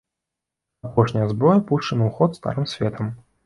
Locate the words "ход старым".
2.19-2.69